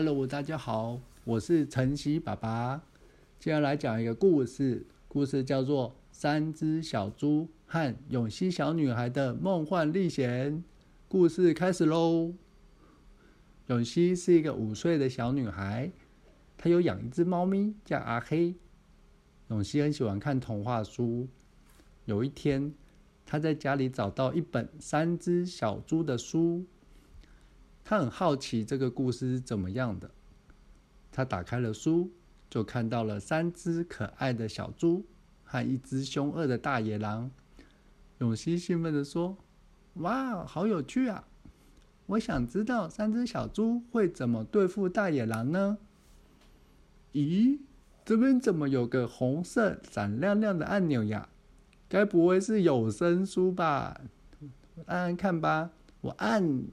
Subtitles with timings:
[0.00, 2.80] Hello，大家好，我是晨曦爸爸。
[3.40, 10.52] 接下来讲一个故事，故事叫做《三只小猪和永熙小女孩的梦幻历险》。
[11.08, 12.32] 故事开始喽。
[13.66, 15.90] 永熙是一个五岁的小女孩，
[16.56, 18.54] 她有养一只猫咪叫阿黑。
[19.48, 21.26] 永熙很喜欢看童话书。
[22.04, 22.72] 有一天，
[23.26, 26.64] 她在家里找到一本《三只小猪》的书。
[27.88, 30.10] 他很好奇这个故事是怎么样的。
[31.10, 32.10] 他打开了书，
[32.50, 35.06] 就看到了三只可爱的小猪
[35.42, 37.30] 和一只凶恶的大野狼。
[38.18, 39.38] 永熙兴奋地说
[40.04, 41.24] ：“哇，好有趣啊！
[42.04, 45.78] 我想知道三只小猪会怎么对付大野狼呢？”
[47.14, 47.58] 咦，
[48.04, 51.30] 这边怎么有个红色闪亮亮的按钮呀？
[51.88, 53.98] 该不会是有声书吧？
[54.84, 55.70] 按按看吧，
[56.02, 56.64] 我按。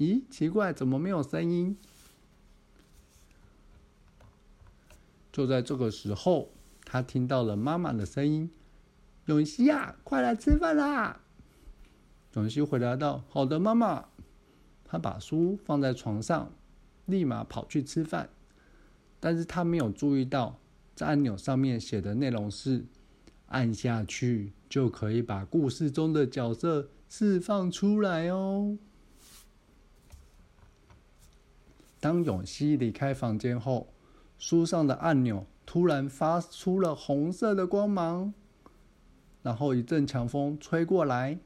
[0.00, 1.76] 咦，奇怪，怎么没有声音？
[5.30, 6.48] 就在这个时候，
[6.86, 8.50] 他听到了妈妈的声音
[9.28, 11.20] ：“永熙呀，快来吃饭啦！”
[12.32, 14.06] 永熙回答道：“好的，妈妈。”
[14.84, 16.50] 他把书放在床上，
[17.04, 18.30] 立马跑去吃饭。
[19.20, 20.58] 但是他没有注意到，
[20.94, 22.86] 在按钮上面写的内容是：
[23.48, 28.78] 按下去就可以把故事中的角色释放出来哦。
[32.00, 33.92] 当永熙离开房间后，
[34.38, 38.32] 书上的按钮突然发出了红色的光芒，
[39.42, 41.38] 然后一阵强风吹过来，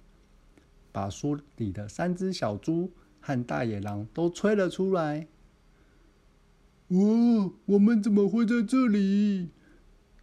[0.93, 5.27] 把书里的三只小猪和大野狼都吹了出来。
[6.89, 6.99] 哇！
[7.67, 9.51] 我们怎么会在这里？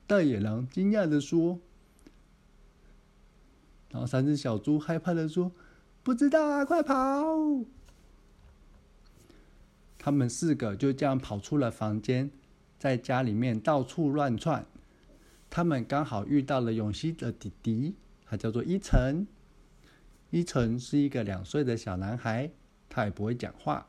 [0.07, 1.59] 大野狼惊讶的说。
[3.89, 5.51] 然后三只小猪害怕的说
[6.01, 6.95] ：“不知道啊，快跑！”
[10.03, 12.31] 他们四个就这样跑出了房间，
[12.79, 14.65] 在家里面到处乱窜。
[15.47, 17.93] 他们刚好遇到了永熙的弟弟，
[18.25, 19.27] 他叫做伊晨。
[20.31, 22.49] 伊晨是一个两岁的小男孩，
[22.89, 23.85] 他也不会讲话。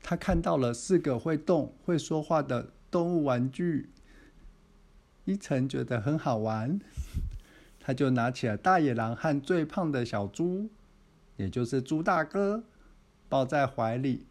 [0.00, 3.90] 他看到了四个会动、会说话的动物玩具，
[5.24, 6.78] 伊晨觉得很好玩，
[7.80, 10.70] 他就拿起了大野狼和最胖的小猪，
[11.36, 12.62] 也就是猪大哥。
[13.28, 14.26] 抱在怀里，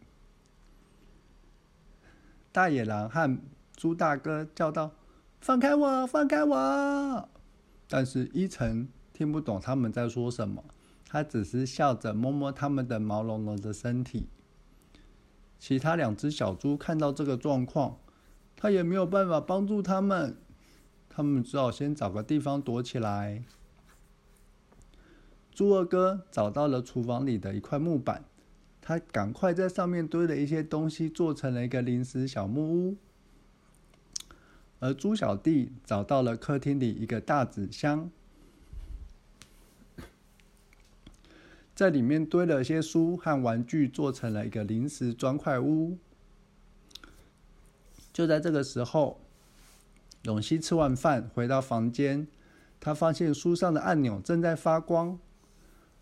[2.52, 3.38] 大野狼和
[3.76, 4.92] 猪大哥叫道
[5.40, 7.28] ：“放开我，放开我！”
[7.88, 10.64] 但是伊晨听不懂他们在说什么，
[11.08, 14.28] 他只是笑着摸摸他们的毛茸茸的身体。
[15.58, 17.98] 其他两只小猪看到这个状况，
[18.56, 20.36] 他也没有办法帮助他们，
[21.08, 23.44] 他们只好先找个地方躲起来。
[25.50, 28.24] 猪二哥找到了厨房里的一块木板。
[28.86, 32.96] 他赶快在上面堆了一些东西，做成了一个临时小木屋。
[34.78, 38.10] 而猪小弟找到了客厅里一个大纸箱，
[41.74, 45.96] 在里面堆了些书和玩具，做成了一个临时砖块屋。
[48.12, 49.18] 就在这个时候，
[50.24, 52.28] 永熙吃完饭回到房间，
[52.78, 55.18] 他发现书上的按钮正在发光。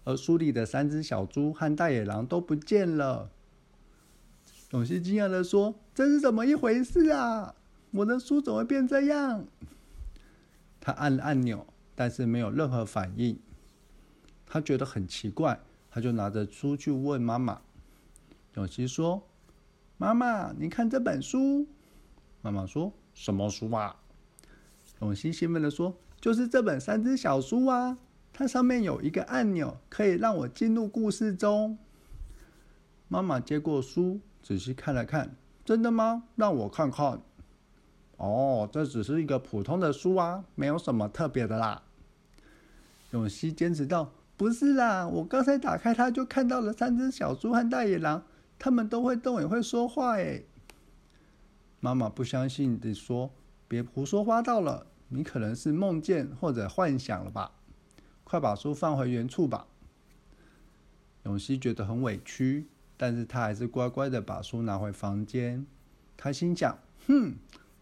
[0.04, 3.30] 而书里的三只小猪和大野狼都不见了。
[4.70, 7.54] 永熙惊讶的说：“这是怎么一回事啊？
[7.90, 9.46] 我的书怎么会变这样？”
[10.80, 13.38] 他按了按钮，但是没有任何反应。
[14.46, 15.60] 他觉得很奇怪，
[15.90, 17.60] 他就拿着书去问妈妈。
[18.54, 19.26] 永熙说
[19.98, 21.66] ：“妈妈，你看这本书。”
[22.42, 23.96] 妈妈说：“什么书啊？”
[25.00, 27.98] 永熙兴奋的说：“就是这本三只小猪啊。”
[28.42, 31.78] 它上面有一个按钮，可以让我进入故事中。
[33.06, 36.24] 妈妈接过书，仔细看了看，真的吗？
[36.34, 37.22] 让我看看。
[38.16, 41.84] 哦，这只是一个普通的书啊，没有什么特别的啦。
[43.12, 48.24] 永熙坚持道：“不是啦，我刚才打开它，就看到了三只小猪和大野狼，
[48.58, 50.42] 它们都会动，也会说话。”哎，
[51.78, 53.30] 妈妈不相信的说
[53.68, 57.52] ：“别胡说八道了，你可能是梦见或者幻想了吧。”
[58.32, 59.66] 快把书放回原处吧。
[61.24, 65.66] 永熙觉得很委屈，但是他还是乖乖的把书拿回房间。
[66.16, 67.34] 他心想：“哼，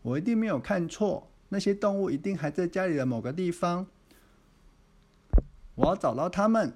[0.02, 3.87] 我一定没有看错，那些动物一定还在家里的某个地方。
[5.76, 6.75] 我要找到他们。”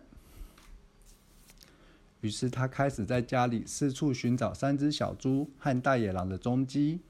[2.23, 7.01] 于是他开始在家里四处寻找三只小猪和大野狼的踪迹。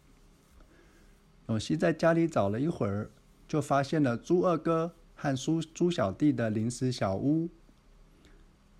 [1.49, 3.11] 永熙在家里找了一会儿，
[3.47, 4.95] 就发现了猪二哥。
[5.15, 7.49] 和猪猪小弟的临时小屋，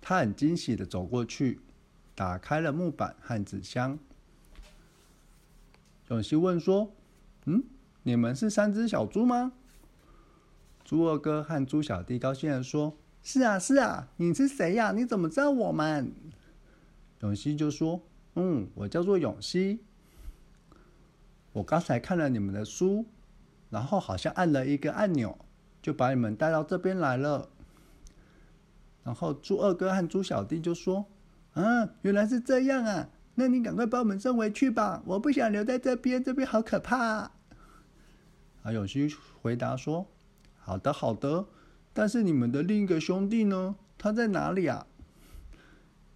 [0.01, 1.59] 他很惊喜的走过去，
[2.13, 3.97] 打开了木板和纸箱。
[6.09, 6.91] 永熙问说
[7.45, 7.63] ：“嗯，
[8.03, 9.53] 你们是三只小猪吗？”
[10.85, 14.91] 猪二哥和猪小弟高兴的说：“是啊，是啊，你是谁呀？
[14.91, 16.11] 你怎么知道我们？”
[17.21, 18.03] 永熙就说
[18.35, 19.79] ：“嗯，我叫做永熙。
[21.53, 23.05] 我刚才看了你们的书，
[23.71, 25.35] 然后好像按了一个按钮，
[25.85, 27.47] 就把你们带到这边来了。”
[29.05, 31.05] 然后猪二哥和猪小弟就说
[31.53, 33.07] ：“啊，原来是这样啊！
[33.35, 37.29] 那你赶快把我们送回去吧，我不想留在这边，这边好可怕。”
[38.65, 40.07] 啊，永熙回答说。
[40.55, 41.45] 好的，好的。
[41.93, 43.75] 但是你们的另一个兄弟呢？
[43.95, 44.87] 他在哪里啊？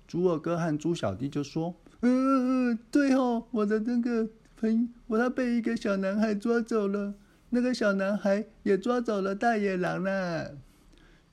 [0.07, 4.27] 猪二哥和猪小弟就说：“嗯嗯嗯，对哦，我的那个
[4.57, 7.13] 朋，我他被一个小男孩抓走了。
[7.50, 10.57] 那个小男孩也抓走了大野狼呢。”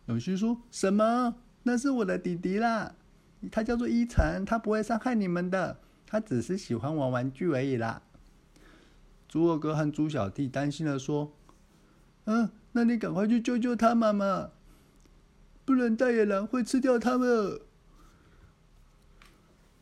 [0.06, 1.36] 永熙说什么？
[1.62, 2.94] 那是我的弟弟啦，
[3.50, 8.02] 他叫做依晨，他不会伤害你们的，他只是喜欢玩玩具而已啦。
[9.28, 11.32] 猪二哥和猪小弟担心的说
[12.26, 14.50] ：“嗯。”那你赶快去救救他妈妈，
[15.64, 17.58] 不然大野狼会吃掉他们。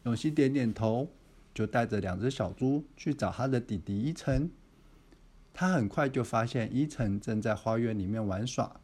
[0.04, 1.10] 永熙点点头，
[1.52, 4.48] 就带着两只小猪去找他的弟弟伊晨。
[5.54, 8.80] 他很快就发现伊晨正在花园里面玩耍，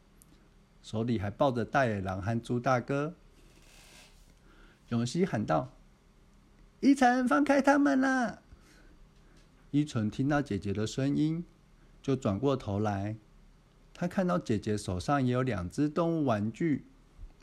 [0.81, 3.17] 手里还抱着大野狼和猪大哥。
[4.91, 5.73] 永熙喊道
[6.79, 8.41] ：“伊晨，放开他们啦！”
[9.73, 11.45] 伊晨听到姐姐的声音，
[12.01, 13.17] 就转过头来。
[13.93, 16.87] 他看到姐姐手上也有两只动物玩具，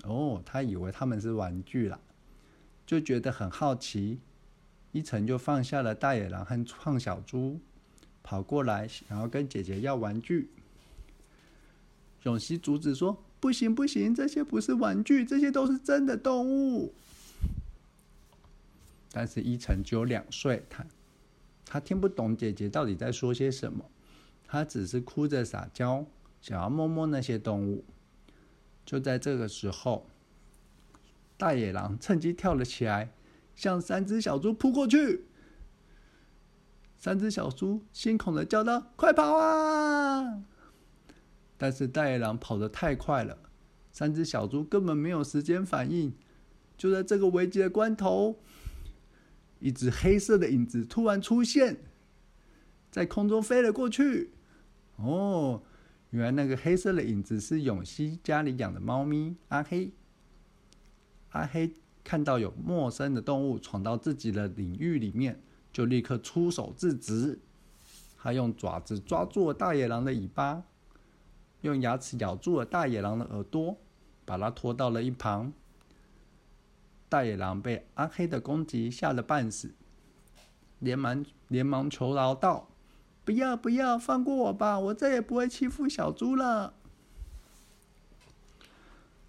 [0.04, 2.00] 哦，他以为他们是玩具啦，
[2.86, 4.22] 就觉得很好奇。
[4.94, 7.60] 一层就放下了大野狼和胖小猪，
[8.28, 10.50] 跑过来想要跟姐姐要玩具。
[12.24, 16.94] 永熙阻止说：“不行不行，这些不是玩具，这些都是真的动物。”
[19.14, 20.86] 但是一层只有两岁，他
[21.66, 23.86] 他听不懂姐姐到底在说些什么，
[24.46, 26.06] 他只是哭着撒娇。
[26.42, 27.86] 想要摸摸那些动物，
[28.86, 30.06] 就在这个时候，
[31.38, 33.10] 大野狼趁机跳了起来，
[33.56, 35.27] 向三只小猪扑过去。
[36.98, 40.44] 三只小猪惊恐的叫道：“快跑啊！”
[41.58, 43.38] 但是大野狼跑得太快了，
[43.92, 46.14] 三只小猪根本没有时间反应。
[46.76, 48.40] 就在这个危机的关头，
[49.60, 51.78] 一只黑色的影子突然出现，
[52.92, 54.32] 在空中飞了过去。
[54.98, 55.62] 哦。
[56.12, 59.92] 原来那个黑色的影子是永熙家里养的猫咪阿黑。
[61.32, 65.42] 阿黑看到有陌生的动物闯到自己的领域里面，
[65.72, 67.40] 就立刻出手制止。
[68.18, 70.64] 他用爪子抓住了大野狼的尾巴，
[71.62, 73.78] 用牙齿咬住了大野狼的耳朵，
[74.26, 75.54] 把它拖到了一旁。
[77.08, 79.74] 大野狼被阿黑的攻击吓得半死，
[80.80, 82.68] 连忙连忙求饶道。
[83.24, 84.80] 不要不要，放过我吧！
[84.80, 86.74] 我再也不会欺负小猪了。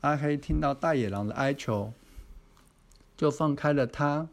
[0.00, 1.92] 阿黑听到大野狼的哀求，
[3.16, 4.28] 就放开了他，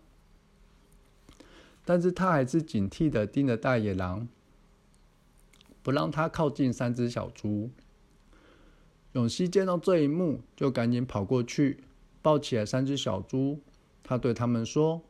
[1.85, 4.27] 但是他还是警惕的盯着大野狼，
[5.81, 7.69] 不让他靠近三只小猪。
[9.13, 11.83] 永熙见到这一幕，就赶紧跑过去，
[12.21, 13.61] 抱起了三只小猪。
[14.03, 15.03] 他对他们说：“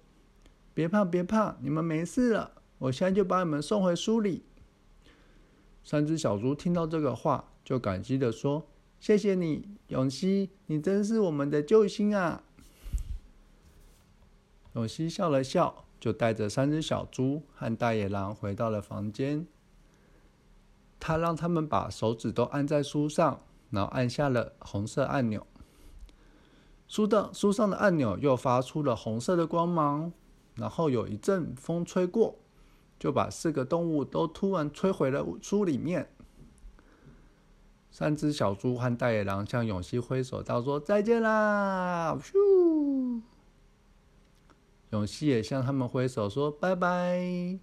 [0.75, 4.43] 别怕，别怕，你们没事了。”我现在就把你们送回书里。
[5.83, 8.67] 三只小猪听到这个话，就感激的说
[8.99, 12.43] ：“谢谢你，永熙，你真是我们的救星啊！”
[14.75, 19.47] 永熙笑了笑，就带着三只小猪和大野狼回到了房间。
[20.99, 25.47] 他让他们把手指都按在书上，然后按下了红色按钮。
[26.87, 30.13] 书的书上的按钮又发出了红色的光芒，
[30.53, 32.35] 然后有一阵风吹过。
[32.99, 36.07] 就把四个动物都突然吹回了书里面。
[37.89, 42.31] 三只小猪和大野狼向永熙挥手道：“说再见啦！”咻，
[44.91, 47.59] 永熙也向他们挥手说：“拜拜。”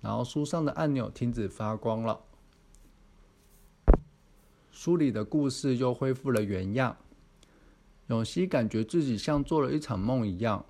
[0.00, 2.20] 然后书上的按钮停止发光了，
[4.70, 6.96] 书里的故事又恢复了原样。
[8.06, 10.64] 永熙感觉自己像做了一场梦一样。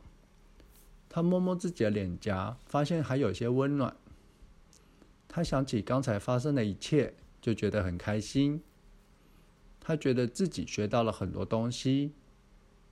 [1.09, 3.97] 他摸摸自己的脸颊，发现还有些温暖。
[5.27, 8.63] 他想起刚才发生的一切，就觉得很开心。
[9.81, 12.13] 他觉得自己学到了很多东西。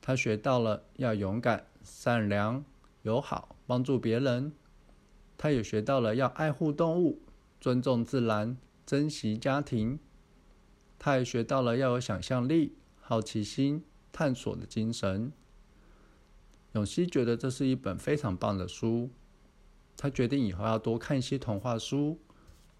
[0.01, 2.65] 他学到了要勇敢、善良、
[3.03, 4.53] 友好，帮助别人。
[5.37, 7.23] 他也学到了要爱护动物、
[7.61, 9.99] 尊重自然、珍惜家庭。
[10.99, 15.33] 他也学到了要有想象力、好奇心、探索的精神。
[16.73, 19.11] 永熙觉得这是一本非常棒的书，
[19.97, 22.21] 他决定以后要多看一些童话书，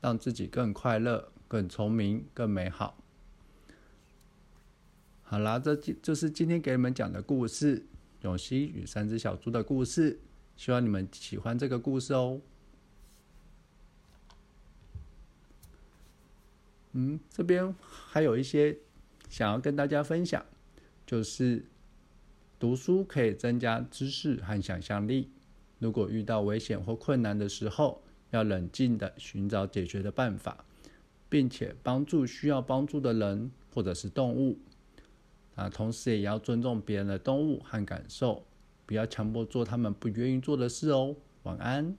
[0.01, 2.99] 让自己更快乐、更聪明、更美好。
[5.23, 7.81] 好啦，这就是今天给你们讲的故事
[8.23, 10.19] 《永熙与三只小猪》的故事，
[10.57, 12.41] 希望你们喜欢这个故事哦。
[16.93, 18.77] 嗯，这边还有一些
[19.29, 20.45] 想要跟大家分享，
[21.07, 21.65] 就是
[22.59, 25.31] 读书可以增加知识和想象力。
[25.79, 30.65] 如果遇到危险或困难的时候，要冷静的寻找解决的办法，
[31.29, 34.59] 并且帮助需要帮助的人或者是动物。
[35.59, 38.45] 啊，同时也要尊重别人的动物和感受，
[38.87, 41.17] 不要强迫做他们不愿意做的事哦。
[41.43, 41.97] 晚安。